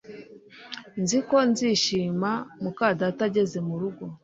Nzi 1.01 1.19
ko 1.27 1.37
nzishima 1.49 2.31
muka 2.61 2.87
data 2.99 3.21
ageze 3.29 3.57
murugo 3.67 4.03